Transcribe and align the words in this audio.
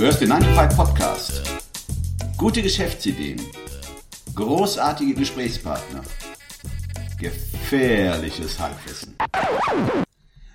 Du 0.00 0.06
hörst 0.06 0.22
den 0.22 0.30
9 0.30 0.40
to 0.40 0.54
5 0.54 0.76
Podcast. 0.76 1.42
Gute 2.38 2.62
Geschäftsideen. 2.62 3.38
Großartige 4.34 5.12
Gesprächspartner. 5.12 6.00
Gefährliches 7.18 8.58
Halbwissen. 8.58 9.14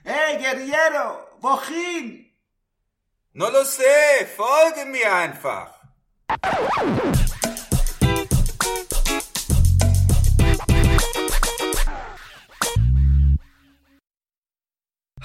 Hey, 0.03 0.39
Guerriero, 0.39 1.27
wohin? 1.41 2.25
No 3.33 3.45
lo 3.51 3.63
sé, 3.65 4.25
folge 4.35 4.89
mir 4.89 5.13
einfach. 5.13 5.75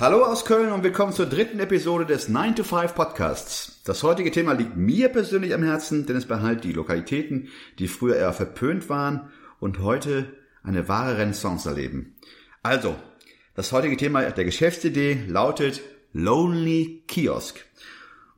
Hallo 0.01 0.25
aus 0.25 0.47
Köln 0.47 0.73
und 0.73 0.83
willkommen 0.83 1.13
zur 1.13 1.27
dritten 1.27 1.61
Episode 1.61 2.07
des 2.07 2.31
9 2.31 2.57
to 2.57 2.65
5 2.65 2.95
Podcasts. 2.95 3.83
Das 3.85 4.03
heutige 4.03 4.31
Thema 4.31 4.55
liegt 4.55 4.75
mir 4.75 5.11
persönlich 5.11 5.53
am 5.53 5.63
Herzen, 5.63 6.07
denn 6.07 6.17
es 6.17 6.25
behandelt 6.25 6.65
die 6.65 6.73
Lokalitäten, 6.73 7.49
die 7.79 7.87
früher 7.87 8.17
eher 8.17 8.33
verpönt 8.33 8.89
waren 8.89 9.29
und 9.59 9.81
heute 9.81 10.25
eine 10.63 10.89
wahre 10.89 11.19
Renaissance 11.19 11.69
erleben. 11.69 12.15
Also, 12.63 12.97
das 13.55 13.73
heutige 13.73 13.99
Thema 13.99 14.23
der 14.23 14.47
Geschäftsidee 14.47 15.23
lautet 15.29 15.83
Lonely 16.15 17.03
Kiosk. 17.07 17.63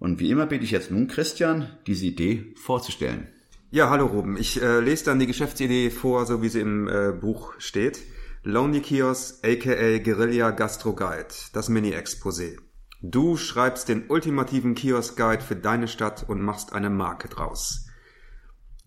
Und 0.00 0.18
wie 0.18 0.30
immer 0.30 0.46
bitte 0.46 0.64
ich 0.64 0.72
jetzt 0.72 0.90
nun 0.90 1.06
Christian, 1.06 1.68
diese 1.86 2.06
Idee 2.06 2.54
vorzustellen. 2.56 3.28
Ja, 3.70 3.88
hallo 3.88 4.06
Ruben. 4.06 4.36
Ich 4.36 4.60
äh, 4.60 4.80
lese 4.80 5.04
dann 5.04 5.20
die 5.20 5.28
Geschäftsidee 5.28 5.90
vor, 5.90 6.26
so 6.26 6.42
wie 6.42 6.48
sie 6.48 6.58
im 6.58 6.88
äh, 6.88 7.12
Buch 7.12 7.52
steht. 7.58 8.00
Lonely 8.44 8.80
Kiosk, 8.80 9.44
aka 9.44 9.98
Guerilla 9.98 10.50
Gastro 10.50 10.94
Guide, 10.94 11.28
das 11.52 11.68
Mini-Exposé. 11.68 12.58
Du 13.00 13.36
schreibst 13.36 13.88
den 13.88 14.08
ultimativen 14.08 14.74
Kiosk-Guide 14.74 15.44
für 15.44 15.54
deine 15.54 15.86
Stadt 15.86 16.28
und 16.28 16.42
machst 16.42 16.72
eine 16.72 16.90
Marke 16.90 17.28
draus. 17.28 17.86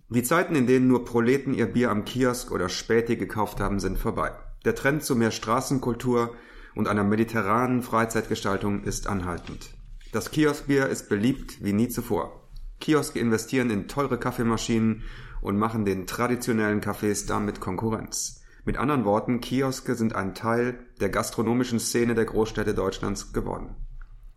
Die 0.10 0.24
Zeiten, 0.24 0.56
in 0.56 0.68
denen 0.68 0.90
nur 0.90 1.06
Proleten 1.06 1.54
ihr 1.54 1.68
Bier 1.68 1.90
am 1.90 2.04
Kiosk 2.04 2.52
oder 2.52 2.68
Späti 2.68 3.16
gekauft 3.16 3.62
haben, 3.62 3.80
sind 3.80 3.98
vorbei. 3.98 4.34
Der 4.66 4.76
Trend 4.76 5.06
zu 5.06 5.16
mehr 5.16 5.32
Straßenkultur 5.32 6.36
und 6.76 6.90
einer 6.90 7.06
mediterranen 7.06 7.82
Freizeitgestaltung 7.82 8.84
ist 8.84 9.08
anhaltend. 9.08 9.70
Das 10.12 10.32
Kioskbier 10.32 10.88
ist 10.88 11.08
beliebt 11.08 11.64
wie 11.64 11.72
nie 11.72 11.88
zuvor. 11.88 12.50
Kioske 12.82 13.20
investieren 13.20 13.70
in 13.70 13.88
teure 13.88 14.20
Kaffeemaschinen 14.20 15.04
und 15.40 15.58
machen 15.58 15.86
den 15.86 16.08
traditionellen 16.08 16.82
Cafés 16.82 17.26
damit 17.26 17.62
Konkurrenz. 17.62 18.42
Mit 18.66 18.78
anderen 18.78 19.06
Worten, 19.06 19.42
Kioske 19.42 19.94
sind 19.94 20.16
ein 20.16 20.34
Teil 20.34 20.80
der 21.00 21.10
gastronomischen 21.10 21.80
Szene 21.80 22.16
der 22.16 22.26
Großstädte 22.26 22.74
Deutschlands 22.74 23.32
geworden. 23.32 23.76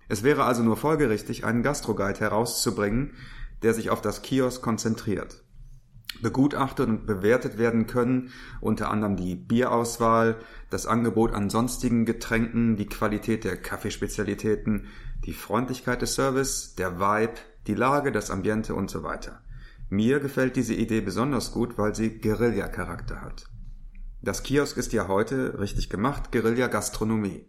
Es 0.08 0.22
wäre 0.22 0.44
also 0.44 0.62
nur 0.62 0.76
folgerichtig, 0.76 1.46
einen 1.46 1.62
Gastroguide 1.62 2.20
herauszubringen, 2.20 3.14
der 3.62 3.72
sich 3.72 3.88
auf 3.88 4.02
das 4.02 4.20
Kiosk 4.20 4.60
konzentriert. 4.60 5.44
Begutachtet 6.20 6.88
und 6.88 7.06
bewertet 7.06 7.56
werden 7.56 7.86
können 7.86 8.30
unter 8.60 8.90
anderem 8.90 9.16
die 9.16 9.34
Bierauswahl, 9.34 10.36
das 10.68 10.86
Angebot 10.86 11.32
an 11.32 11.48
sonstigen 11.48 12.04
Getränken, 12.04 12.76
die 12.76 12.86
Qualität 12.86 13.44
der 13.44 13.56
Kaffeespezialitäten, 13.56 14.88
die 15.24 15.32
Freundlichkeit 15.32 16.02
des 16.02 16.14
Service, 16.14 16.74
der 16.74 16.98
Vibe, 16.98 17.34
die 17.66 17.74
Lage, 17.74 18.12
das 18.12 18.30
Ambiente 18.30 18.74
und 18.74 18.90
so 18.90 19.02
weiter. 19.02 19.40
Mir 19.88 20.20
gefällt 20.20 20.56
diese 20.56 20.74
Idee 20.74 21.00
besonders 21.00 21.52
gut, 21.52 21.78
weil 21.78 21.94
sie 21.94 22.18
Guerilla-Charakter 22.18 23.22
hat. 23.22 23.46
Das 24.20 24.42
Kiosk 24.42 24.76
ist 24.76 24.92
ja 24.92 25.06
heute, 25.06 25.60
richtig 25.60 25.90
gemacht, 25.90 26.32
Guerilla 26.32 26.66
Gastronomie. 26.66 27.46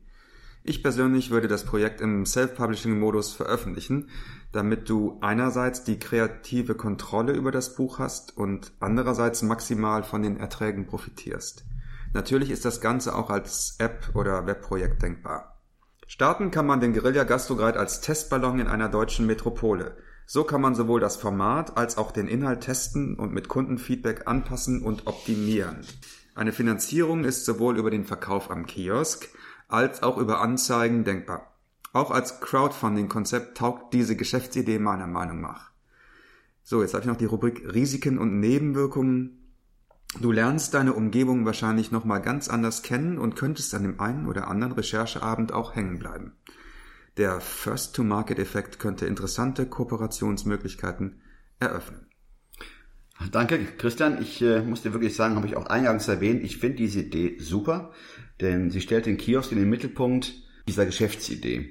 Ich 0.64 0.84
persönlich 0.84 1.31
würde 1.31 1.48
das 1.48 1.64
Projekt 1.64 2.00
im 2.00 2.26
Self-Publishing-Modus 2.26 3.34
veröffentlichen, 3.34 4.09
damit 4.52 4.88
du 4.88 5.17
einerseits 5.22 5.84
die 5.84 5.98
kreative 5.98 6.76
Kontrolle 6.76 7.33
über 7.33 7.52
das 7.52 7.76
Buch 7.76 7.98
hast 7.98 8.38
und 8.38 8.71
andererseits 8.80 9.42
maximal 9.42 10.04
von 10.04 10.21
den 10.21 10.38
Erträgen 10.38 10.86
profitierst. 10.86 11.66
Natürlich 12.14 12.52
ist 12.52 12.66
das 12.66 12.82
Ganze 12.82 13.15
auch 13.15 13.32
als 13.32 13.76
App 13.80 14.11
oder 14.14 14.45
Webprojekt 14.45 15.02
denkbar. 15.02 15.60
Starten 16.08 16.52
kann 16.52 16.67
man 16.67 16.82
den 16.82 16.94
Guerilla 16.94 17.23
Gastrograd 17.23 17.77
als 17.77 18.02
Testballon 18.02 18.60
in 18.60 18.67
einer 18.67 18.89
deutschen 18.89 19.26
Metropole. 19.26 19.98
So 20.26 20.44
kann 20.44 20.61
man 20.61 20.76
sowohl 20.76 20.99
das 20.99 21.17
Format 21.17 21.77
als 21.77 21.98
auch 21.98 22.11
den 22.11 22.27
Inhalt 22.27 22.61
testen 22.61 23.15
und 23.15 23.33
mit 23.33 23.48
Kundenfeedback 23.48 24.27
anpassen 24.27 24.83
und 24.83 25.08
optimieren. 25.08 25.77
Eine 26.39 26.54
Finanzierung 26.54 27.26
ist 27.26 27.44
sowohl 27.44 27.77
über 27.77 27.92
den 27.92 28.05
Verkauf 28.05 28.50
am 28.50 28.66
Kiosk 28.66 29.27
als 29.67 30.04
auch 30.04 30.17
über 30.17 30.39
Anzeigen 30.39 31.04
denkbar. 31.04 31.54
Auch 31.92 32.11
als 32.11 32.39
Crowdfunding-Konzept 32.39 33.58
taugt 33.58 33.94
diese 33.94 34.16
Geschäftsidee 34.16 34.80
meiner 34.80 35.05
Meinung 35.05 35.42
nach. 35.42 35.72
So, 36.64 36.82
jetzt 36.82 36.94
habe 36.94 37.02
ich 37.02 37.10
noch 37.10 37.17
die 37.17 37.26
Rubrik 37.26 37.73
Risiken 37.73 38.17
und 38.17 38.39
Nebenwirkungen. 38.39 39.52
Du 40.22 40.32
lernst 40.32 40.73
deine 40.73 40.94
Umgebung 40.94 41.45
wahrscheinlich 41.45 41.92
nochmal 41.92 42.22
ganz 42.22 42.48
anders 42.48 42.83
kennen 42.83 43.17
und 43.17 43.36
könntest 43.36 43.73
an 43.73 43.83
dem 43.83 44.00
einen 44.00 44.26
oder 44.26 44.48
anderen 44.48 44.71
Rechercheabend 44.71 45.52
auch 45.52 45.76
hängen 45.76 46.00
bleiben. 46.00 46.38
Der 47.17 47.42
First-to-Market-Effekt 47.42 48.80
könnte 48.80 49.08
interessante 49.08 49.66
Kooperationsmöglichkeiten 49.66 51.20
eröffnen. 51.60 52.08
Danke, 53.32 53.60
Christian. 53.78 54.22
Ich 54.22 54.42
äh, 54.42 54.62
muss 54.62 54.82
dir 54.82 54.94
wirklich 54.94 55.16
sagen, 55.16 55.36
habe 55.36 55.46
ich 55.46 55.58
auch 55.58 55.66
eingangs 55.66 56.08
erwähnt, 56.08 56.44
ich 56.44 56.58
finde 56.58 56.78
diese 56.78 57.02
Idee 57.02 57.38
super, 57.40 57.92
denn 58.40 58.72
sie 58.72 58.82
stellt 58.82 59.06
den 59.06 59.18
Kiosk 59.18 59.52
in 59.52 59.60
den 59.60 59.70
Mittelpunkt 59.70 60.34
dieser 60.68 60.86
Geschäftsidee. 60.86 61.70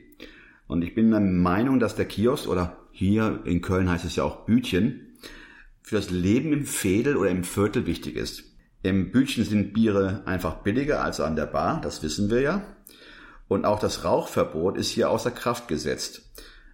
Und 0.66 0.82
ich 0.82 0.94
bin 0.94 1.10
der 1.10 1.20
Meinung, 1.20 1.80
dass 1.80 1.96
der 1.96 2.04
Kiosk 2.04 2.46
oder 2.46 2.76
hier 2.92 3.40
in 3.44 3.62
Köln 3.62 3.88
heißt 3.88 4.04
es 4.04 4.16
ja 4.16 4.24
auch 4.24 4.44
Bütchen, 4.44 5.16
für 5.80 5.96
das 5.96 6.10
Leben 6.10 6.52
im 6.52 6.66
Fädel 6.66 7.16
oder 7.16 7.30
im 7.30 7.44
Viertel 7.44 7.86
wichtig 7.86 8.16
ist. 8.16 8.44
Im 8.82 9.10
Bütchen 9.10 9.44
sind 9.44 9.72
Biere 9.72 10.22
einfach 10.26 10.56
billiger 10.56 11.02
als 11.02 11.18
an 11.18 11.34
der 11.34 11.46
Bar, 11.46 11.80
das 11.80 12.02
wissen 12.02 12.30
wir 12.30 12.42
ja. 12.42 12.62
Und 13.48 13.64
auch 13.64 13.80
das 13.80 14.04
Rauchverbot 14.04 14.76
ist 14.76 14.90
hier 14.90 15.10
außer 15.10 15.30
Kraft 15.30 15.66
gesetzt, 15.66 16.30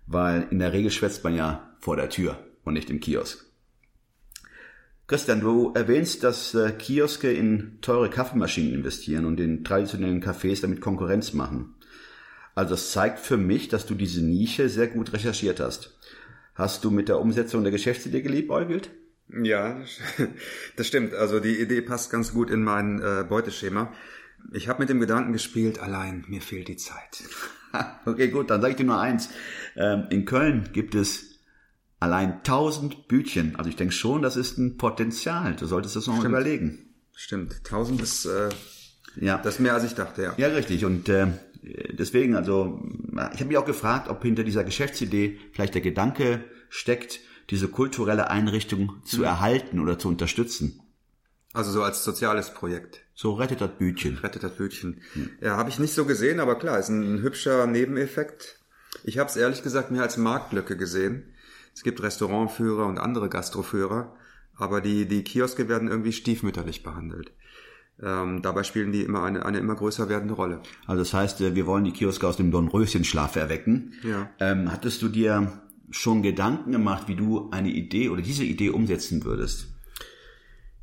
weil 0.06 0.48
in 0.50 0.58
der 0.58 0.72
Regel 0.72 0.90
schwätzt 0.90 1.22
man 1.22 1.36
ja 1.36 1.76
vor 1.78 1.94
der 1.94 2.10
Tür 2.10 2.38
und 2.64 2.74
nicht 2.74 2.90
im 2.90 2.98
Kiosk. 2.98 3.53
Christian, 5.14 5.42
du 5.42 5.72
erwähnst, 5.76 6.24
dass 6.24 6.54
äh, 6.54 6.72
Kioske 6.72 7.30
in 7.30 7.78
teure 7.82 8.10
Kaffeemaschinen 8.10 8.74
investieren 8.74 9.26
und 9.26 9.38
in 9.38 9.62
traditionellen 9.62 10.20
Cafés 10.20 10.60
damit 10.60 10.80
Konkurrenz 10.80 11.34
machen. 11.34 11.76
Also 12.56 12.70
das 12.70 12.90
zeigt 12.90 13.20
für 13.20 13.36
mich, 13.36 13.68
dass 13.68 13.86
du 13.86 13.94
diese 13.94 14.24
Nische 14.24 14.68
sehr 14.68 14.88
gut 14.88 15.12
recherchiert 15.12 15.60
hast. 15.60 15.96
Hast 16.56 16.84
du 16.84 16.90
mit 16.90 17.08
der 17.08 17.20
Umsetzung 17.20 17.62
der 17.62 17.70
Geschäftsidee 17.70 18.22
geliebäugelt? 18.22 18.90
Ja, 19.28 19.80
das 20.76 20.88
stimmt. 20.88 21.14
Also 21.14 21.38
die 21.38 21.60
Idee 21.60 21.82
passt 21.82 22.10
ganz 22.10 22.32
gut 22.32 22.50
in 22.50 22.64
mein 22.64 23.00
äh, 23.00 23.22
Beuteschema. 23.22 23.92
Ich 24.52 24.66
habe 24.66 24.80
mit 24.80 24.88
dem 24.88 24.98
Gedanken 24.98 25.32
gespielt, 25.32 25.78
allein 25.78 26.24
mir 26.26 26.42
fehlt 26.42 26.66
die 26.66 26.76
Zeit. 26.76 27.22
okay, 28.04 28.26
gut, 28.26 28.50
dann 28.50 28.60
sage 28.60 28.72
ich 28.72 28.78
dir 28.78 28.86
nur 28.86 29.00
eins. 29.00 29.28
Ähm, 29.76 30.08
in 30.10 30.24
Köln 30.24 30.70
gibt 30.72 30.96
es 30.96 31.33
Allein 32.04 32.34
1000 32.34 33.08
Bütchen. 33.08 33.56
Also 33.56 33.70
ich 33.70 33.76
denke 33.76 33.94
schon, 33.94 34.20
das 34.20 34.36
ist 34.36 34.58
ein 34.58 34.76
Potenzial. 34.76 35.56
Du 35.56 35.64
solltest 35.64 35.96
das 35.96 36.06
noch 36.06 36.18
mal 36.18 36.26
überlegen. 36.26 36.94
Stimmt. 37.14 37.54
1000 37.64 38.02
ist, 38.02 38.26
äh, 38.26 38.50
ja. 39.16 39.38
das 39.38 39.54
ist 39.54 39.60
mehr 39.60 39.72
als 39.72 39.84
ich 39.84 39.94
dachte, 39.94 40.22
ja. 40.22 40.34
Ja, 40.36 40.48
richtig. 40.48 40.84
Und 40.84 41.08
äh, 41.08 41.28
deswegen, 41.92 42.36
also 42.36 42.78
ich 43.32 43.40
habe 43.40 43.46
mich 43.46 43.56
auch 43.56 43.64
gefragt, 43.64 44.10
ob 44.10 44.22
hinter 44.22 44.44
dieser 44.44 44.64
Geschäftsidee 44.64 45.38
vielleicht 45.52 45.72
der 45.72 45.80
Gedanke 45.80 46.44
steckt, 46.68 47.20
diese 47.48 47.68
kulturelle 47.68 48.28
Einrichtung 48.28 49.00
zu 49.06 49.20
mhm. 49.20 49.24
erhalten 49.24 49.80
oder 49.80 49.98
zu 49.98 50.08
unterstützen. 50.08 50.82
Also 51.54 51.70
so 51.70 51.82
als 51.82 52.04
soziales 52.04 52.52
Projekt. 52.52 53.00
So 53.14 53.32
rettet 53.32 53.62
das 53.62 53.78
Bütchen. 53.78 54.18
Rettet 54.18 54.42
das 54.42 54.56
Bütchen. 54.56 55.00
Mhm. 55.14 55.30
Ja, 55.40 55.56
habe 55.56 55.70
ich 55.70 55.78
nicht 55.78 55.94
so 55.94 56.04
gesehen, 56.04 56.38
aber 56.38 56.58
klar, 56.58 56.78
ist 56.78 56.90
ein, 56.90 57.14
ein 57.14 57.22
hübscher 57.22 57.66
Nebeneffekt. 57.66 58.58
Ich 59.04 59.16
habe 59.16 59.30
es 59.30 59.36
ehrlich 59.36 59.62
gesagt 59.62 59.90
mehr 59.90 60.02
als 60.02 60.18
Marktlücke 60.18 60.76
gesehen. 60.76 61.33
Es 61.74 61.82
gibt 61.82 62.02
Restaurantführer 62.02 62.86
und 62.86 62.98
andere 62.98 63.28
Gastroführer, 63.28 64.14
aber 64.56 64.80
die, 64.80 65.06
die 65.06 65.24
Kioske 65.24 65.68
werden 65.68 65.88
irgendwie 65.88 66.12
stiefmütterlich 66.12 66.82
behandelt. 66.82 67.32
Ähm, 68.02 68.42
dabei 68.42 68.64
spielen 68.64 68.92
die 68.92 69.02
immer 69.02 69.22
eine, 69.22 69.44
eine 69.44 69.58
immer 69.58 69.74
größer 69.74 70.08
werdende 70.08 70.34
Rolle. 70.34 70.60
Also 70.86 71.02
das 71.02 71.12
heißt, 71.12 71.40
äh, 71.40 71.54
wir 71.54 71.66
wollen 71.66 71.84
die 71.84 71.92
Kioske 71.92 72.26
aus 72.26 72.36
dem 72.36 72.50
Dornröschenschlaf 72.50 73.36
erwecken. 73.36 73.92
Ja. 74.02 74.30
Ähm, 74.40 74.72
hattest 74.72 75.02
du 75.02 75.08
dir 75.08 75.52
schon 75.90 76.22
Gedanken 76.22 76.72
gemacht, 76.72 77.06
wie 77.06 77.14
du 77.14 77.50
eine 77.50 77.70
Idee 77.70 78.08
oder 78.08 78.22
diese 78.22 78.44
Idee 78.44 78.70
umsetzen 78.70 79.24
würdest? 79.24 79.68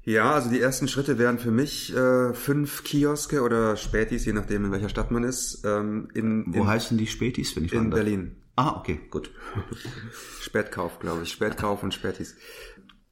Ja, 0.04 0.34
also 0.34 0.50
die 0.50 0.60
ersten 0.60 0.88
Schritte 0.88 1.20
wären 1.20 1.38
für 1.38 1.52
mich 1.52 1.96
äh, 1.96 2.34
fünf 2.34 2.84
Kioske 2.84 3.42
oder 3.42 3.76
Spätis, 3.76 4.26
je 4.26 4.34
nachdem 4.34 4.66
in 4.66 4.72
welcher 4.72 4.90
Stadt 4.90 5.12
man 5.12 5.24
ist. 5.24 5.64
Ähm, 5.64 6.08
in, 6.14 6.46
Wo 6.48 6.62
in, 6.62 6.68
heißen 6.68 6.98
die 6.98 7.08
Spätis, 7.08 7.56
wenn 7.56 7.66
ich 7.66 7.74
In 7.74 7.92
Berlin. 7.92 8.36
Ah, 8.56 8.76
okay, 8.78 9.00
gut. 9.10 9.32
Spätkauf, 10.42 11.00
glaube 11.00 11.24
ich. 11.24 11.32
Spätkauf 11.32 11.84
und 11.84 11.94
Spätis. 11.94 12.36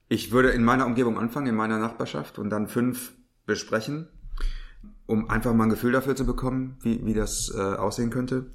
Ich 0.07 0.31
würde 0.31 0.49
in 0.49 0.63
meiner 0.63 0.85
Umgebung 0.85 1.17
anfangen, 1.17 1.47
in 1.47 1.55
meiner 1.55 1.79
Nachbarschaft 1.79 2.39
und 2.39 2.49
dann 2.49 2.67
fünf 2.67 3.13
besprechen, 3.45 4.07
um 5.05 5.29
einfach 5.29 5.53
mal 5.53 5.65
ein 5.65 5.69
Gefühl 5.69 5.91
dafür 5.91 6.15
zu 6.15 6.25
bekommen, 6.25 6.77
wie, 6.81 7.05
wie 7.05 7.13
das 7.13 7.53
äh, 7.55 7.59
aussehen 7.59 8.09
könnte. 8.09 8.47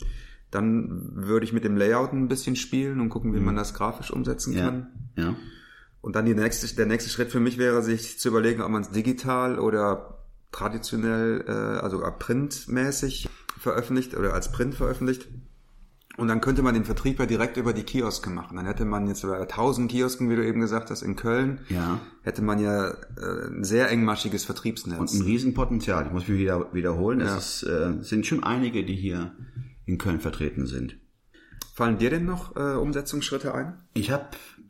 Dann 0.50 1.10
würde 1.14 1.44
ich 1.44 1.52
mit 1.52 1.64
dem 1.64 1.76
Layout 1.76 2.12
ein 2.12 2.28
bisschen 2.28 2.54
spielen 2.56 3.00
und 3.00 3.08
gucken, 3.08 3.34
wie 3.34 3.40
man 3.40 3.56
das 3.56 3.74
grafisch 3.74 4.10
umsetzen 4.12 4.52
Ja. 4.52 4.64
kann. 4.66 4.86
Ja. 5.16 5.34
Und 6.00 6.16
dann 6.16 6.26
die 6.26 6.34
nächste, 6.34 6.72
der 6.76 6.86
nächste 6.86 7.10
Schritt 7.10 7.30
für 7.32 7.40
mich 7.40 7.56
wäre, 7.58 7.82
sich 7.82 8.18
zu 8.20 8.28
überlegen, 8.28 8.60
ob 8.62 8.70
man 8.70 8.82
es 8.82 8.90
digital 8.90 9.58
oder 9.58 10.18
traditionell, 10.52 11.44
äh, 11.48 11.50
also 11.50 12.02
printmäßig 12.18 13.28
veröffentlicht 13.58 14.14
oder 14.16 14.34
als 14.34 14.52
Print 14.52 14.74
veröffentlicht. 14.74 15.26
Und 16.16 16.28
dann 16.28 16.40
könnte 16.40 16.62
man 16.62 16.74
den 16.74 16.84
Vertrieb 16.84 17.18
ja 17.18 17.26
direkt 17.26 17.56
über 17.56 17.72
die 17.72 17.82
Kioske 17.82 18.30
machen. 18.30 18.56
Dann 18.56 18.66
hätte 18.66 18.84
man 18.84 19.08
jetzt 19.08 19.22
bei 19.22 19.36
1000 19.36 19.90
Kiosken, 19.90 20.30
wie 20.30 20.36
du 20.36 20.46
eben 20.46 20.60
gesagt 20.60 20.90
hast, 20.90 21.02
in 21.02 21.16
Köln, 21.16 21.60
Ja. 21.68 21.98
hätte 22.22 22.40
man 22.42 22.60
ja 22.60 22.90
äh, 22.90 23.48
ein 23.48 23.64
sehr 23.64 23.90
engmaschiges 23.90 24.44
Vertriebsnetz. 24.44 24.98
Und 24.98 25.12
ein 25.12 25.22
Riesenpotenzial. 25.22 26.06
Ich 26.06 26.12
muss 26.12 26.28
mich 26.28 26.38
wieder 26.38 26.72
wiederholen. 26.72 27.20
Es 27.20 27.28
Ja. 27.30 27.36
ist, 27.38 27.62
äh, 27.64 28.02
sind 28.04 28.26
schon 28.26 28.44
einige, 28.44 28.84
die 28.84 28.94
hier 28.94 29.32
in 29.86 29.98
Köln 29.98 30.20
vertreten 30.20 30.66
sind. 30.66 30.96
Fallen 31.74 31.98
dir 31.98 32.10
denn 32.10 32.24
noch 32.24 32.54
äh, 32.54 32.74
Umsetzungsschritte 32.76 33.52
ein? 33.52 33.74
Ich 33.94 34.12
habe 34.12 34.26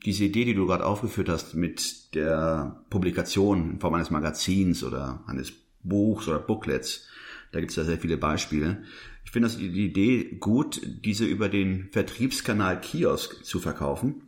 diese 0.07 0.25
Idee, 0.25 0.47
die 0.47 0.55
du 0.55 0.67
gerade 0.67 0.87
aufgeführt 0.87 1.29
hast, 1.29 1.55
mit 1.55 2.15
der 2.15 2.83
Publikation 2.89 3.73
in 3.73 3.81
Form 3.81 3.93
eines 3.95 4.11
Magazins 4.11 4.83
oder 4.83 5.23
eines 5.27 5.53
Buchs 5.83 6.27
oder 6.29 6.39
Booklets, 6.39 7.07
da 7.53 7.61
gibt 7.61 7.71
es 7.71 7.77
ja 7.77 7.85
sehr 7.85 7.99
viele 7.99 8.17
Beispiele. 8.17 8.83
Ich 9.25 9.31
finde 9.31 9.49
das 9.49 9.57
die 9.57 9.67
Idee 9.67 10.37
gut, 10.39 10.81
diese 11.05 11.25
über 11.25 11.49
den 11.49 11.89
Vertriebskanal 11.91 12.81
Kiosk 12.81 13.45
zu 13.45 13.59
verkaufen. 13.59 14.23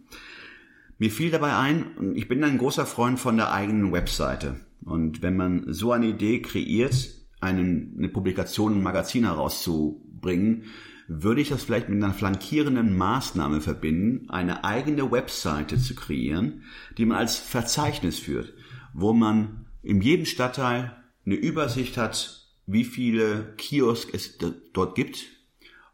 Mir 0.98 1.10
fiel 1.10 1.30
dabei 1.30 1.56
ein, 1.56 2.14
ich 2.14 2.28
bin 2.28 2.42
ein 2.42 2.58
großer 2.58 2.86
Freund 2.86 3.20
von 3.20 3.36
der 3.36 3.52
eigenen 3.52 3.92
Webseite. 3.92 4.60
Und 4.84 5.22
wenn 5.22 5.36
man 5.36 5.72
so 5.72 5.92
eine 5.92 6.06
Idee 6.06 6.40
kreiert, 6.40 7.10
einen, 7.40 7.94
eine 7.98 8.08
Publikation, 8.08 8.74
ein 8.74 8.82
Magazin 8.82 9.24
herauszubringen, 9.24 10.64
würde 11.08 11.40
ich 11.40 11.50
das 11.50 11.62
vielleicht 11.62 11.88
mit 11.88 12.02
einer 12.02 12.14
flankierenden 12.14 12.96
Maßnahme 12.96 13.60
verbinden, 13.60 14.28
eine 14.28 14.64
eigene 14.64 15.10
Webseite 15.10 15.78
zu 15.78 15.94
kreieren, 15.94 16.62
die 16.98 17.04
man 17.04 17.18
als 17.18 17.38
Verzeichnis 17.38 18.18
führt, 18.18 18.54
wo 18.92 19.12
man 19.12 19.66
in 19.82 20.00
jedem 20.00 20.26
Stadtteil 20.26 20.96
eine 21.24 21.36
Übersicht 21.36 21.96
hat, 21.96 22.35
wie 22.66 22.84
viele 22.84 23.54
Kiosk 23.56 24.12
es 24.12 24.38
dort 24.72 24.94
gibt. 24.94 25.24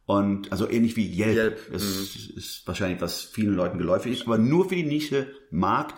Und 0.04 0.50
also 0.50 0.68
ähnlich 0.68 0.96
wie 0.96 1.06
Yelp. 1.16 1.36
Yelp, 1.36 1.70
Es 1.72 1.82
ist 2.36 2.62
wahrscheinlich, 2.66 3.00
was 3.00 3.22
vielen 3.22 3.54
Leuten 3.54 3.78
geläufig 3.78 4.12
ist, 4.12 4.22
aber 4.26 4.38
nur 4.38 4.68
für 4.68 4.74
die 4.74 4.82
Nische 4.82 5.28
Markt, 5.50 5.94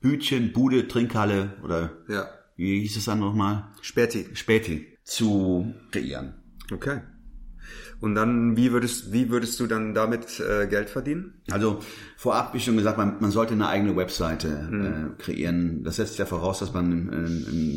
Bütchen, 0.00 0.52
Bude, 0.52 0.86
Trinkhalle 0.88 1.56
oder 1.64 1.92
Ja. 2.08 2.28
wie 2.56 2.80
hieß 2.80 2.96
es 2.96 3.04
dann 3.06 3.18
nochmal? 3.18 3.68
Späti. 3.82 4.28
Späti 4.34 4.86
zu 5.04 5.74
kreieren. 5.90 6.34
Okay. 6.72 7.00
Und 8.00 8.14
dann, 8.14 8.56
wie 8.56 8.72
würdest, 8.72 9.12
wie 9.12 9.28
würdest 9.30 9.60
du 9.60 9.66
dann 9.66 9.92
damit 9.92 10.40
äh, 10.40 10.66
Geld 10.66 10.88
verdienen? 10.88 11.34
Also 11.50 11.80
vorab, 12.16 12.54
wie 12.54 12.60
schon 12.60 12.76
gesagt, 12.78 12.96
man, 12.96 13.16
man 13.20 13.30
sollte 13.30 13.52
eine 13.52 13.68
eigene 13.68 13.94
Webseite 13.94 14.48
äh, 15.18 15.22
kreieren. 15.22 15.84
Das 15.84 15.96
setzt 15.96 16.18
ja 16.18 16.24
voraus, 16.24 16.60
dass 16.60 16.72
man 16.72 17.08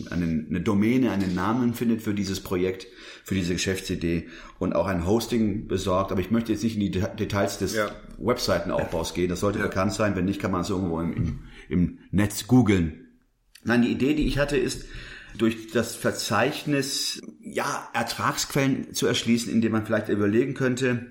äh, 0.08 0.14
eine, 0.14 0.46
eine 0.50 0.62
Domäne, 0.62 1.12
einen 1.12 1.36
Namen 1.36 1.74
findet 1.74 2.02
für 2.02 2.14
dieses 2.14 2.40
Projekt, 2.40 2.88
für 3.26 3.36
diese 3.36 3.52
Geschäftsidee 3.54 4.30
und 4.60 4.76
auch 4.76 4.88
ein 4.88 5.06
Hosting 5.06 5.68
besorgt. 5.68 6.12
Aber 6.14 6.22
ich 6.22 6.32
möchte 6.32 6.54
jetzt 6.54 6.64
nicht 6.64 6.76
in 6.76 6.80
die 6.82 6.92
De- 6.92 7.16
Details 7.18 7.58
des 7.58 7.76
Ja. 7.76 7.92
Webseitenaufbaus 8.18 9.14
gehen. 9.14 9.30
Das 9.30 9.42
sollte 9.42 9.60
Ja. 9.60 9.66
bekannt 9.66 9.94
sein. 9.94 10.16
Wenn 10.16 10.26
nicht, 10.26 10.40
kann 10.42 10.52
man 10.52 10.62
es 10.62 10.70
irgendwo 10.70 11.02
im, 11.02 11.14
im, 11.14 11.40
im 11.68 12.00
Netz 12.12 12.48
googeln. 12.48 13.08
Nein, 13.66 13.82
die 13.82 13.92
Idee, 13.92 14.14
die 14.14 14.26
ich 14.28 14.38
hatte, 14.40 14.58
ist, 14.58 14.86
durch 15.38 15.72
das 15.72 15.96
Verzeichnis, 15.96 17.22
ja, 17.42 17.90
Ertragsquellen 17.94 18.94
zu 18.94 19.08
erschließen, 19.08 19.52
indem 19.52 19.72
man 19.72 19.86
vielleicht 19.86 20.10
überlegen 20.10 20.54
könnte, 20.54 21.08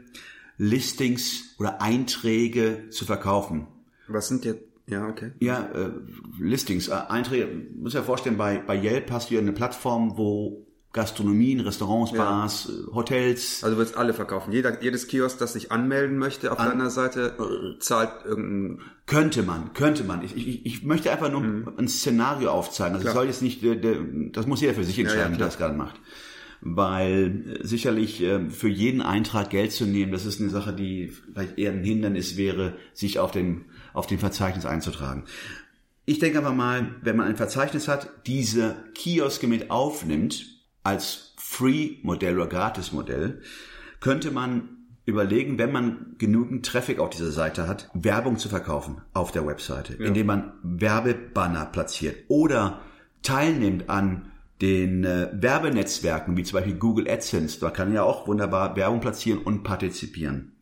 Listings 0.58 1.56
oder 1.58 1.80
Einträge 1.80 2.88
zu 2.90 3.04
verkaufen. 3.04 3.66
Was 4.08 4.28
sind 4.28 4.44
jetzt, 4.44 4.62
ja, 4.86 5.08
okay. 5.08 5.32
Ja, 5.40 5.70
äh, 5.74 5.90
Listings, 6.38 6.88
äh, 6.88 6.92
Einträge, 6.92 7.48
muss 7.76 7.94
ja 7.94 8.02
vorstellen, 8.02 8.36
bei, 8.36 8.58
bei 8.58 8.80
Yelp 8.80 9.10
hast 9.10 9.30
du 9.30 9.34
ja 9.34 9.40
eine 9.40 9.52
Plattform, 9.52 10.16
wo 10.16 10.66
Gastronomien, 10.92 11.60
Restaurants, 11.60 12.12
Ja. 12.12 12.18
Bars, 12.18 12.68
äh, 12.68 12.94
Hotels, 12.94 13.64
Also 13.64 13.76
du 13.76 13.80
willst 13.80 13.96
alle 13.96 14.12
verkaufen. 14.12 14.52
Jeder, 14.52 14.82
jedes 14.82 15.06
Kiosk, 15.08 15.38
das 15.38 15.54
sich 15.54 15.72
anmelden 15.72 16.18
möchte 16.18 16.52
auf 16.52 16.58
deiner 16.58 16.90
Seite, 16.90 17.34
zahlt 17.80 18.10
irgendein, 18.26 18.80
Könnte 19.06 19.42
man, 19.42 19.72
könnte 19.72 20.04
man. 20.04 20.22
Ich, 20.22 20.36
ich, 20.36 20.66
ich 20.66 20.82
möchte 20.84 21.10
einfach 21.10 21.30
nur 21.30 21.42
ein 21.76 21.88
Szenario 21.88 22.50
aufzeigen. 22.50 22.96
Also 22.96 23.08
Mhm. 23.08 23.12
Soll 23.14 23.26
jetzt 23.26 23.42
nicht, 23.42 23.62
das 24.36 24.46
muss 24.46 24.60
jeder 24.60 24.74
für 24.74 24.84
sich 24.84 24.98
entscheiden, 24.98 25.22
ja, 25.24 25.30
wie 25.32 25.36
klar. 25.36 25.48
das 25.48 25.58
gerade 25.58 25.74
macht. 25.76 25.98
Weil 26.60 27.58
äh, 27.60 27.66
sicherlich 27.66 28.22
äh, 28.22 28.48
für 28.50 28.68
jeden 28.68 29.00
Eintrag 29.02 29.50
Geld 29.50 29.72
zu 29.72 29.84
nehmen, 29.84 30.12
das 30.12 30.24
ist 30.26 30.40
eine 30.40 30.50
Sache, 30.50 30.72
die 30.72 31.08
vielleicht 31.08 31.58
eher 31.58 31.72
ein 31.72 31.82
Hindernis 31.82 32.36
wäre, 32.36 32.76
sich 32.92 33.18
auf 33.18 33.32
dem, 33.32 33.64
auf 33.94 34.06
dem 34.06 34.18
Verzeichnis 34.20 34.64
einzutragen. 34.64 35.24
Ich 36.04 36.18
denke 36.20 36.38
aber 36.38 36.52
mal, 36.52 36.94
wenn 37.02 37.16
man 37.16 37.26
ein 37.26 37.36
Verzeichnis 37.36 37.88
hat, 37.88 38.08
diese 38.26 38.76
Kioske 38.94 39.46
mit 39.48 39.70
aufnimmt, 39.70 40.46
als 40.82 41.34
Free-Modell 41.36 42.36
oder 42.36 42.48
Gratis-Modell, 42.48 43.40
könnte 44.00 44.30
man 44.30 44.82
überlegen, 45.04 45.58
wenn 45.58 45.72
man 45.72 46.14
genügend 46.18 46.64
Traffic 46.64 46.98
auf 46.98 47.10
dieser 47.10 47.32
Seite 47.32 47.66
hat, 47.66 47.90
Werbung 47.94 48.38
zu 48.38 48.48
verkaufen 48.48 49.02
auf 49.12 49.32
der 49.32 49.46
Webseite, 49.46 49.94
indem 49.94 50.26
man 50.26 50.52
Werbebanner 50.62 51.66
platziert 51.66 52.16
oder 52.28 52.80
teilnimmt 53.22 53.88
an 53.88 54.30
den 54.60 55.04
äh, 55.04 55.28
Werbenetzwerken, 55.32 56.36
wie 56.36 56.44
zum 56.44 56.58
Beispiel 56.58 56.76
Google 56.76 57.10
AdSense. 57.10 57.58
Da 57.58 57.70
kann 57.70 57.88
man 57.88 57.96
ja 57.96 58.04
auch 58.04 58.28
wunderbar 58.28 58.76
Werbung 58.76 59.00
platzieren 59.00 59.40
und 59.40 59.64
partizipieren. 59.64 60.52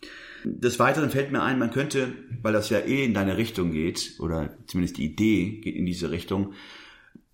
Des 0.45 0.79
Weiteren 0.79 1.11
fällt 1.11 1.33
mir 1.33 1.43
ein, 1.43 1.59
man 1.59 1.71
könnte, 1.71 2.15
weil 2.41 2.55
das 2.55 2.71
ja 2.71 2.79
eh 2.79 3.05
in 3.05 3.13
deine 3.13 3.37
Richtung 3.37 3.73
geht, 3.73 4.15
oder 4.21 4.57
zumindest 4.67 4.97
die 4.97 5.05
Idee 5.05 5.61
geht 5.61 5.77
in 5.77 5.85
diese 5.85 6.11
Richtung, 6.11 6.55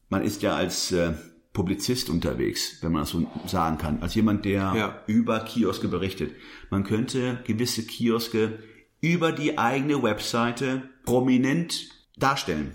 man 0.08 0.22
ist 0.22 0.42
ja 0.42 0.56
als 0.56 0.90
äh, 0.90 1.12
Publizist 1.56 2.10
unterwegs, 2.10 2.82
wenn 2.82 2.92
man 2.92 3.02
das 3.02 3.10
so 3.10 3.26
sagen 3.46 3.78
kann, 3.78 4.02
als 4.02 4.14
jemand, 4.14 4.44
der 4.44 4.74
Ja. 4.76 5.02
über 5.06 5.40
Kioske 5.40 5.88
berichtet. 5.88 6.32
Man 6.70 6.84
könnte 6.84 7.40
gewisse 7.46 7.82
Kioske 7.82 8.58
über 9.00 9.32
die 9.32 9.56
eigene 9.56 10.02
Webseite 10.02 10.82
prominent 11.06 11.88
darstellen. 12.18 12.72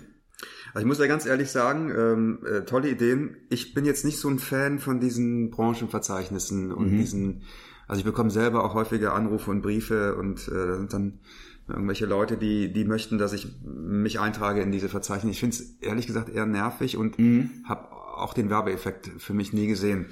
Also 0.74 0.80
ich 0.84 0.86
muss 0.88 0.98
ja 0.98 1.06
ganz 1.06 1.26
ehrlich 1.26 1.48
sagen, 1.50 1.92
ähm, 1.96 2.38
äh, 2.44 2.62
tolle 2.64 2.90
Ideen. 2.90 3.36
Ich 3.50 3.72
bin 3.72 3.84
jetzt 3.84 4.04
nicht 4.04 4.18
so 4.18 4.28
ein 4.28 4.40
Fan 4.40 4.80
von 4.80 4.98
diesen 4.98 5.50
Branchenverzeichnissen 5.50 6.72
und 6.72 6.90
diesen, 6.96 7.42
also 7.86 8.00
ich 8.00 8.04
bekomme 8.04 8.30
selber 8.30 8.64
auch 8.64 8.74
häufige 8.74 9.12
Anrufe 9.12 9.50
und 9.52 9.62
Briefe 9.62 10.16
und 10.16 10.48
äh, 10.48 10.50
da 10.66 10.76
sind 10.78 10.92
dann 10.92 11.20
irgendwelche 11.68 12.06
Leute, 12.06 12.36
die, 12.36 12.72
die 12.72 12.84
möchten, 12.84 13.18
dass 13.18 13.32
ich 13.32 13.46
mich 13.64 14.18
eintrage 14.18 14.60
in 14.60 14.72
diese 14.72 14.88
Verzeichnisse. 14.88 15.30
Ich 15.30 15.40
finde 15.40 15.54
es 15.56 15.78
ehrlich 15.80 16.08
gesagt 16.08 16.28
eher 16.30 16.46
nervig 16.46 16.96
und 16.96 17.16
habe 17.64 17.86
auch 18.22 18.34
den 18.34 18.50
Werbeeffekt 18.50 19.10
für 19.18 19.34
mich 19.34 19.52
nie 19.52 19.66
gesehen. 19.66 20.06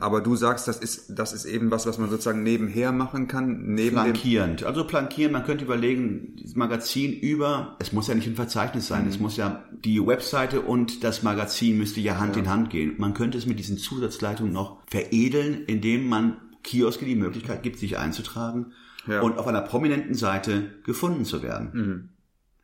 Aber 0.00 0.20
du 0.20 0.36
sagst, 0.36 0.68
das 0.68 0.78
ist, 0.78 1.18
das 1.18 1.32
ist 1.32 1.44
eben 1.44 1.70
was, 1.70 1.86
was 1.86 1.98
man 1.98 2.10
sozusagen 2.10 2.42
nebenher 2.42 2.92
machen 2.92 3.28
kann, 3.28 3.64
neben 3.74 3.96
dem, 3.96 4.02
Flankierend. 4.04 4.64
Also 4.64 4.84
flankieren, 4.86 5.32
man 5.32 5.44
könnte 5.44 5.64
überlegen, 5.64 6.36
das 6.42 6.54
Magazin 6.54 7.12
über, 7.12 7.76
es 7.80 7.92
muss 7.92 8.08
ja 8.08 8.14
nicht 8.14 8.26
ein 8.26 8.36
Verzeichnis 8.36 8.86
sein, 8.86 9.06
es 9.08 9.18
muss 9.18 9.36
ja, 9.36 9.64
die 9.84 10.04
Webseite 10.04 10.60
und 10.60 11.02
das 11.04 11.22
Magazin 11.22 11.78
müsste 11.78 12.00
ja 12.00 12.18
Hand 12.18 12.36
in 12.36 12.48
Hand 12.48 12.70
gehen. 12.70 12.94
Man 12.98 13.14
könnte 13.14 13.38
es 13.38 13.46
mit 13.46 13.58
diesen 13.58 13.78
Zusatzleitungen 13.78 14.52
noch 14.52 14.78
veredeln, 14.86 15.64
indem 15.66 16.08
man 16.08 16.36
Kioske 16.62 17.04
die 17.04 17.16
Möglichkeit 17.16 17.62
gibt, 17.62 17.78
sich 17.78 17.98
einzutragen 17.98 18.72
Ja. 19.06 19.20
und 19.20 19.38
auf 19.38 19.46
einer 19.46 19.60
prominenten 19.60 20.14
Seite 20.14 20.70
gefunden 20.84 21.24
zu 21.24 21.42
werden. 21.42 22.10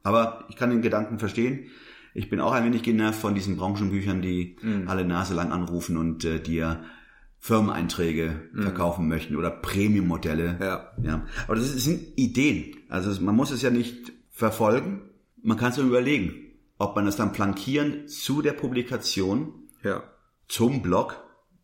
Aber 0.03 0.47
ich 0.49 0.57
kann 0.57 0.71
den 0.71 0.81
Gedanken 0.81 1.19
verstehen. 1.19 1.67
Ich 2.15 2.29
bin 2.29 2.41
auch 2.41 2.53
ein 2.53 2.65
wenig 2.65 2.83
genervt 2.83 3.21
von 3.21 3.35
diesen 3.35 3.57
Branchenbüchern, 3.57 4.23
die 4.23 4.57
alle 4.87 5.05
Nase 5.05 5.35
lang 5.35 5.53
anrufen 5.53 5.97
und 5.97 6.25
äh, 6.25 6.41
dir 6.41 6.85
Firmeneinträge 7.39 8.51
verkaufen 8.55 9.09
möchten 9.09 9.35
oder 9.35 9.51
Premium-Modelle. 9.51 10.59
Ja. 10.61 10.93
ja. 11.03 11.27
Aber 11.47 11.57
das 11.57 11.73
sind 11.73 12.19
Ideen. 12.19 12.77
Also 12.89 13.19
man 13.23 13.35
muss 13.35 13.51
es 13.51 13.63
ja 13.63 13.71
nicht 13.71 14.13
verfolgen. 14.31 15.03
Man 15.43 15.57
kann 15.57 15.71
es 15.71 15.79
nur 15.79 15.87
überlegen, 15.87 16.35
ob 16.79 16.97
man 16.97 17.07
das 17.07 17.17
dann 17.17 17.35
flankieren 17.35 18.09
zu 18.09 18.43
der 18.43 18.53
Publikation, 18.53 19.55
ja. 19.83 20.03
zum 20.49 20.83
Blog, 20.83 21.23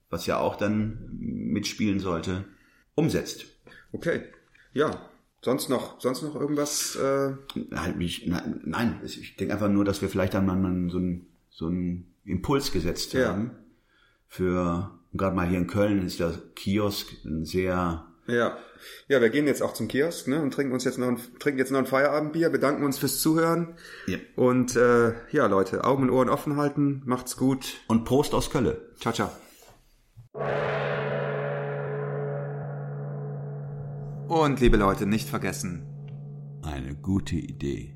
was 0.09 0.27
ja 0.27 0.39
auch 0.39 0.57
dann 0.57 1.09
mitspielen 1.13 2.01
sollte, 2.01 2.45
umsetzt. 2.95 3.45
Okay. 3.93 4.23
Ja. 4.73 5.11
Sonst 5.47 5.69
noch, 5.69 6.01
sonst 6.01 6.23
noch 6.23 6.35
irgendwas, 6.35 6.97
äh, 6.97 7.31
Nein, 7.71 7.99
mich, 7.99 8.27
nein, 8.27 8.61
nein, 8.65 9.01
ich 9.05 9.37
denke 9.37 9.55
einfach 9.55 9.69
nur, 9.69 9.85
dass 9.85 10.03
wir 10.03 10.09
vielleicht 10.09 10.35
dann 10.35 10.45
mal 10.45 10.57
so 10.91 10.99
einen, 10.99 11.27
so 11.51 11.67
einen 11.69 12.13
Impuls 12.25 12.73
gesetzt 12.73 13.13
Ja. 13.13 13.29
haben. 13.29 13.53
Für, 14.27 14.91
gerade 15.15 15.37
mal 15.37 15.47
hier 15.47 15.59
in 15.59 15.69
Köln 15.69 16.05
ist 16.05 16.19
der 16.19 16.33
Kiosk 16.57 17.13
ein 17.25 17.45
sehr, 17.45 18.07
Ja. 18.27 18.59
Ja, 19.07 19.21
wir 19.21 19.31
gehen 19.31 19.47
jetzt 19.47 19.63
auch 19.63 19.73
zum 19.73 19.87
Kiosk, 19.87 20.27
ne, 20.27 20.43
und 20.43 20.53
trinken 20.53 20.73
uns 20.73 20.83
jetzt 20.83 20.99
noch 20.99 21.07
ein, 21.07 21.19
trinken 21.39 21.61
jetzt 21.61 21.71
noch 21.71 21.79
ein 21.79 21.87
Feierabendbier, 21.87 22.51
bedanken 22.51 22.83
uns 22.85 22.99
fürs 22.99 23.21
Zuhören. 23.21 23.77
Ja. 24.09 24.19
Und 24.35 24.75
äh, 24.75 25.13
ja, 25.31 25.47
Leute, 25.47 25.85
Augen 25.85 26.03
und 26.03 26.11
Ohren 26.11 26.29
offen 26.29 26.57
halten, 26.57 27.03
macht's 27.05 27.37
gut. 27.37 27.75
und 27.87 28.05
Prost 28.05 28.35
aus 28.35 28.51
Kölle. 28.51 28.91
Ciao, 28.99 29.15
ciao. 29.15 29.31
Und 34.29 34.61
liebe 34.61 34.77
Leute, 34.77 35.07
nicht 35.07 35.29
vergessen. 35.29 35.83
Eine 36.63 36.97
gute 36.97 37.37
Idee 37.37 37.95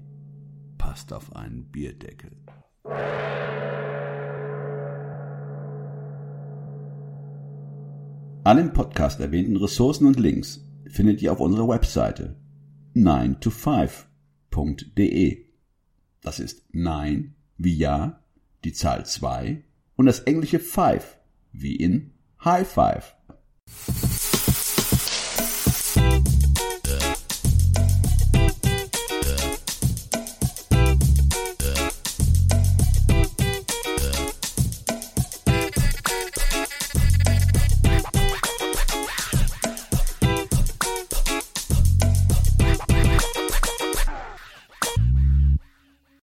passt 0.78 1.12
auf 1.12 1.34
einen 1.34 1.64
Bierdeckel. 1.64 2.30
Alle 8.44 8.60
im 8.60 8.72
Podcast 8.72 9.18
erwähnten 9.18 9.56
Ressourcen 9.56 10.06
und 10.06 10.20
Links 10.20 10.64
findet 10.86 11.20
ihr 11.20 11.32
auf 11.32 11.40
unserer 11.40 11.66
Webseite 11.68 12.36
9to5.de. 12.94 15.46
Das 16.20 16.38
ist 16.38 16.62
9 16.72 17.34
wie 17.58 17.74
Ja, 17.74 18.22
die 18.64 18.72
Zahl 18.72 19.04
2 19.04 19.64
und 19.96 20.06
das 20.06 20.20
englische 20.20 20.60
5 20.60 21.18
wie 21.52 21.74
in 21.74 22.12
High 22.44 22.68
Five. 22.68 23.16